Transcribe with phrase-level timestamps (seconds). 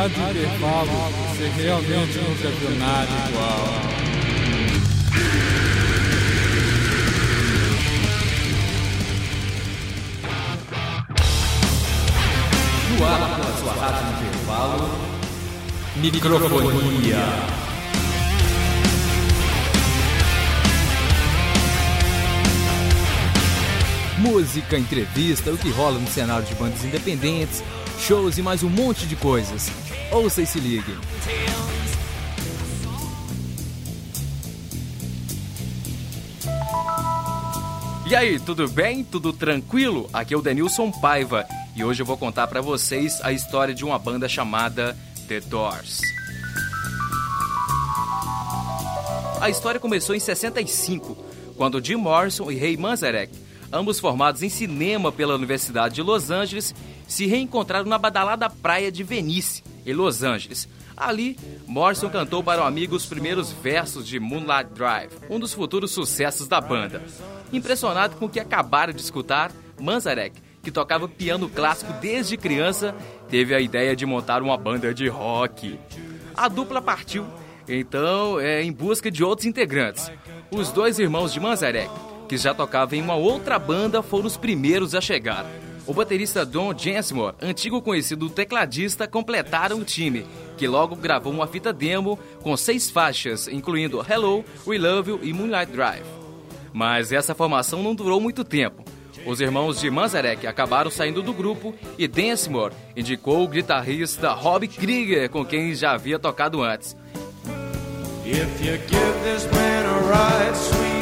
[0.00, 0.90] Rádio Intervalo,
[1.28, 3.66] você realmente nunca viu nada igual.
[12.96, 14.90] No ar pela sua rádio intervalo,
[15.96, 17.16] microfonia.
[24.16, 27.62] Música, entrevista, o que rola no cenário de bandas independentes,
[27.98, 29.89] shows e mais um monte de coisas.
[30.12, 30.96] Ouça e se ligue.
[38.08, 39.04] E aí, tudo bem?
[39.04, 40.10] Tudo tranquilo?
[40.12, 41.46] Aqui é o Denilson Paiva
[41.76, 44.96] e hoje eu vou contar para vocês a história de uma banda chamada
[45.28, 46.00] The Doors.
[49.40, 51.16] A história começou em 65,
[51.56, 53.32] quando Jim Morrison e Ray Manzarek
[53.72, 56.74] ambos formados em cinema pela Universidade de Los Angeles,
[57.06, 60.68] se reencontraram na badalada praia de Venice, em Los Angeles.
[60.96, 65.92] Ali, Morrison cantou para o amigo os primeiros versos de Moonlight Drive, um dos futuros
[65.92, 67.02] sucessos da banda.
[67.52, 69.50] Impressionado com o que acabaram de escutar,
[69.80, 72.94] Manzarek, que tocava piano clássico desde criança,
[73.28, 75.78] teve a ideia de montar uma banda de rock.
[76.34, 77.26] A dupla partiu,
[77.66, 80.10] então, é, em busca de outros integrantes.
[80.50, 81.90] Os dois irmãos de Manzarek,
[82.28, 85.46] que já tocava em uma outra banda, foram os primeiros a chegar.
[85.86, 91.72] O baterista Don Jensimore, antigo conhecido tecladista, completaram o time, que logo gravou uma fita
[91.72, 96.04] demo com seis faixas, incluindo Hello, We Love You e Moonlight Drive.
[96.72, 98.84] Mas essa formação não durou muito tempo.
[99.26, 105.28] Os irmãos de Manzarek acabaram saindo do grupo e Densmore indicou o guitarrista Rob Krieger,
[105.28, 106.96] com quem já havia tocado antes.
[108.24, 111.00] If you give this man a ride, sweet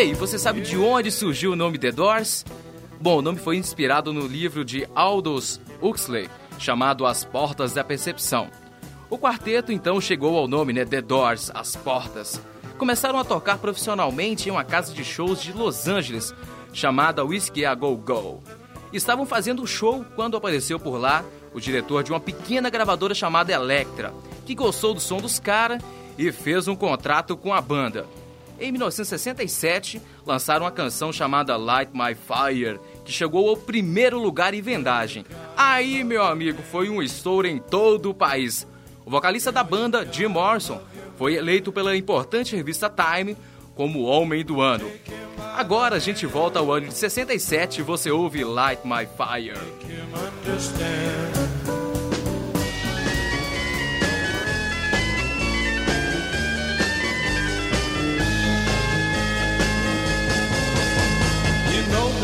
[0.00, 2.42] e aí, você sabe de onde surgiu o nome The Doors?
[2.98, 6.26] Bom, o nome foi inspirado no livro de Aldous Huxley,
[6.58, 8.48] chamado As Portas da Percepção.
[9.10, 12.40] O quarteto então chegou ao nome, né, The Doors, As Portas.
[12.78, 16.32] Começaram a tocar profissionalmente em uma casa de shows de Los Angeles,
[16.72, 18.42] chamada Whiskey A Go Go.
[18.94, 21.22] Estavam fazendo show quando apareceu por lá
[21.52, 24.14] o diretor de uma pequena gravadora chamada Electra,
[24.46, 25.82] que gostou do som dos caras
[26.16, 28.06] e fez um contrato com a banda.
[28.60, 34.60] Em 1967, lançaram uma canção chamada Light My Fire, que chegou ao primeiro lugar em
[34.60, 35.24] vendagem.
[35.56, 38.66] Aí, meu amigo, foi um estouro em todo o país.
[39.04, 40.78] O vocalista da banda, Jim Morrison,
[41.16, 43.34] foi eleito pela importante revista Time
[43.74, 44.90] como Homem do Ano.
[45.56, 49.58] Agora a gente volta ao ano de 67 e você ouve Light My Fire.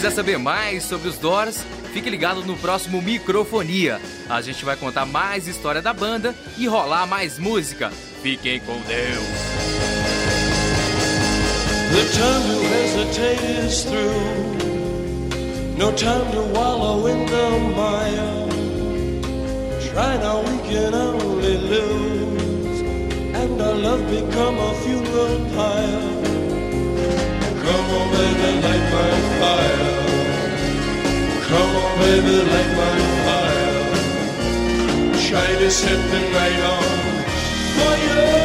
[0.00, 1.62] Quiser saber mais sobre os Doors,
[1.92, 4.00] fique ligado no próximo Microfonia.
[4.30, 7.90] A gente vai contar mais história da banda e rolar mais música.
[8.22, 9.26] Fiquem com Deus.
[11.92, 14.16] The time to hesitate is through.
[15.76, 18.48] No time to wallow in the mire.
[19.92, 22.80] Try now, we can only lose.
[23.34, 26.20] And our love become a funeral pyre.
[27.62, 29.79] Come on, baby, light my fire.
[32.00, 33.82] Come on, baby, light my fire.
[35.28, 36.82] Try to set the night on
[37.76, 38.39] fire.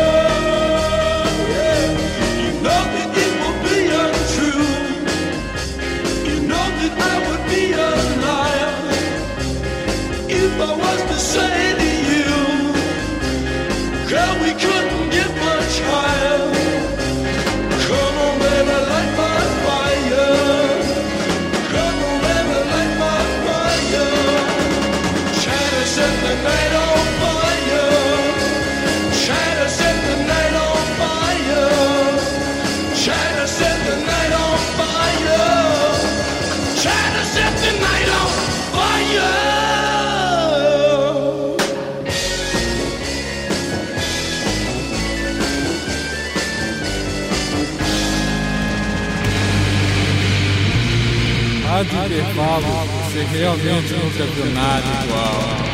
[52.36, 52.66] Intervalo,
[53.06, 55.65] você realmente nunca viu nada igual.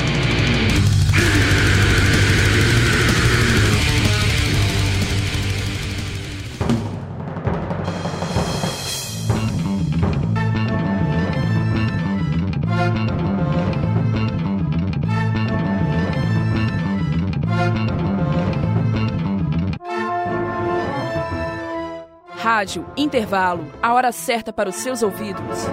[22.62, 25.66] Rádio Intervalo, a hora certa para os seus ouvidos.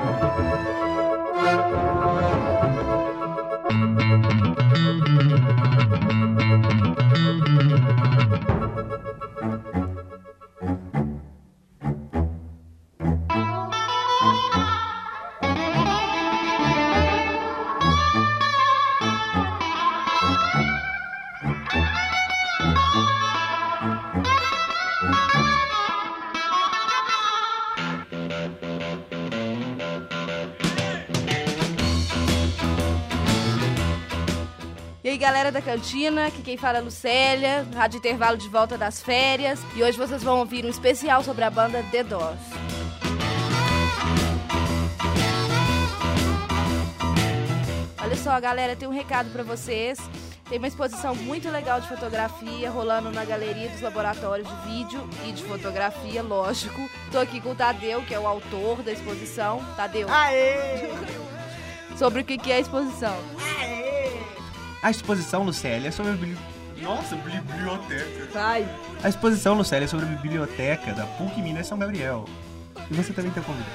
[35.19, 39.61] Galera da cantina, aqui quem fala é Lucélia, Rádio Intervalo de volta das férias.
[39.75, 42.39] E hoje vocês vão ouvir um especial sobre a banda The Doors.
[48.01, 49.99] Olha só, galera, tem um recado pra vocês.
[50.49, 55.33] Tem uma exposição muito legal de fotografia rolando na Galeria dos Laboratórios de Vídeo e
[55.33, 56.89] de Fotografia, lógico.
[57.11, 59.63] Tô aqui com o Tadeu, que é o autor da exposição.
[59.77, 60.09] Tadeu.
[60.09, 60.89] Aê!
[61.99, 63.19] Sobre o que que é a exposição.
[64.83, 66.39] A exposição, Lucélia, é sobre a bibli...
[66.81, 68.29] Nossa, biblioteca.
[68.33, 68.69] Vai.
[69.03, 72.25] A exposição, Lucélia, é sobre a biblioteca da PUC Minas São Gabriel.
[72.91, 73.73] E você também tem convidado.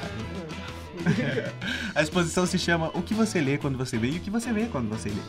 [1.94, 4.54] a exposição se chama O que você lê quando você vê e o que você
[4.54, 5.22] vê quando você lê.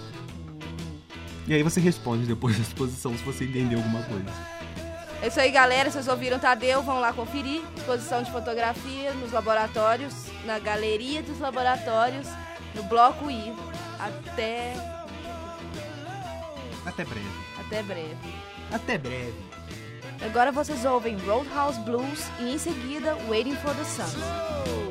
[1.47, 4.31] E aí você responde depois da exposição se você entender alguma coisa.
[5.21, 5.91] É isso aí, galera.
[5.91, 7.63] Vocês ouviram Tadeu, vão lá conferir.
[7.77, 10.15] Exposição de fotografia nos laboratórios,
[10.47, 12.29] na Galeria dos Laboratórios,
[12.75, 13.53] no Bloco I.
[13.99, 14.75] Até,
[16.87, 17.27] Até breve.
[17.59, 18.17] até breve.
[18.73, 19.35] Até breve.
[20.25, 24.84] Agora vocês ouvem Roadhouse Blues e em seguida Waiting for the Sun.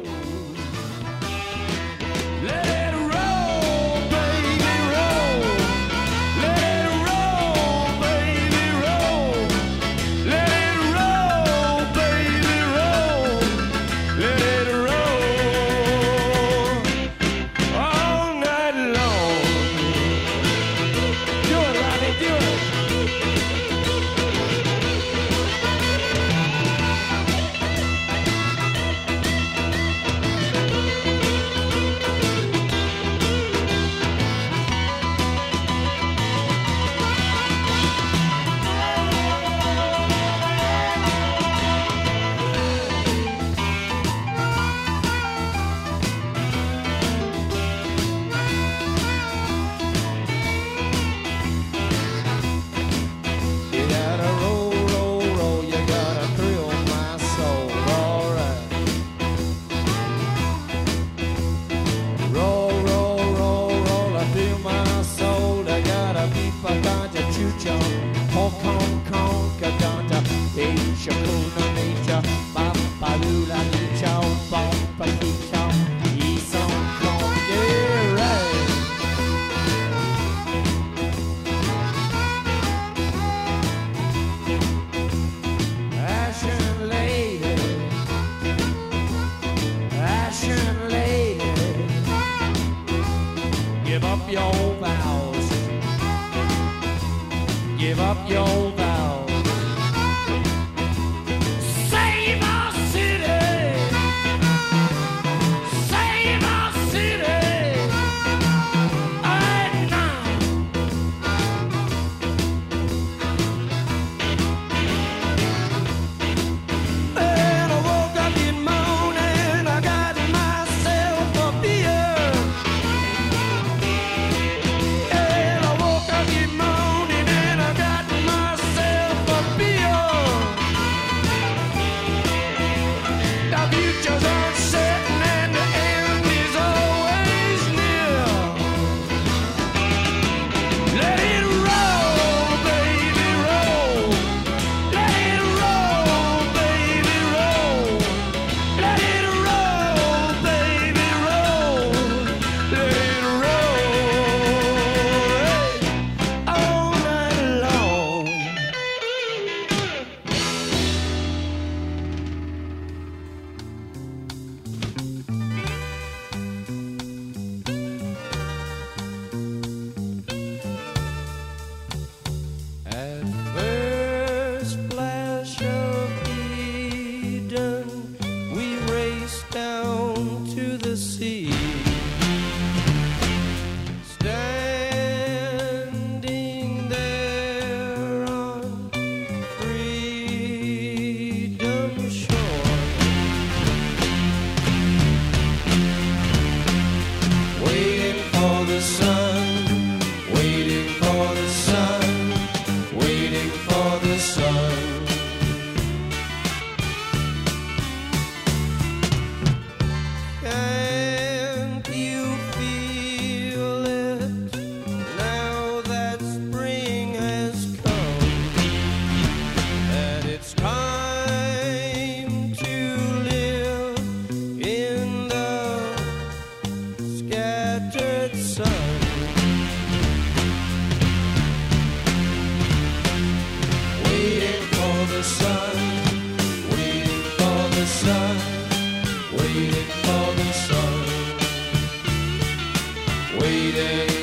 [243.39, 244.22] Waiting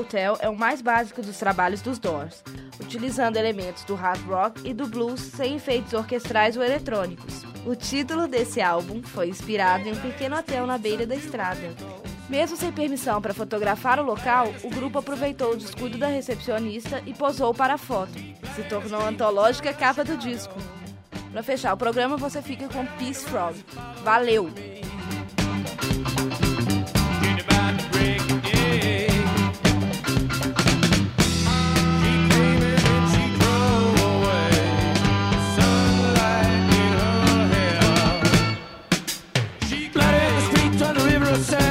[0.00, 2.42] Hotel é o mais básico dos trabalhos dos Doors,
[2.80, 7.42] utilizando elementos do hard rock e do blues sem efeitos orquestrais ou eletrônicos.
[7.66, 11.60] O título desse álbum foi inspirado em um pequeno hotel na beira da estrada.
[12.30, 17.12] Mesmo sem permissão para fotografar o local, o grupo aproveitou o descuido da recepcionista e
[17.12, 18.12] posou para a foto.
[18.54, 20.54] Se tornou a antológica capa do disco.
[21.30, 23.54] Para fechar o programa, você fica com Peace Frog.
[24.02, 24.50] Valeu!
[40.82, 41.69] on the river of sand.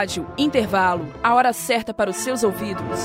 [0.00, 3.00] Rádio Intervalo, a hora certa para os seus ouvidos.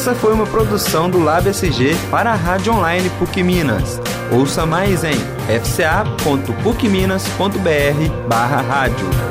[0.00, 4.00] Essa foi uma produção do Lab SG para a Rádio Online PUC Minas.
[4.32, 5.12] Ouça mais em
[5.62, 9.29] fca.pucminas.br barra rádio.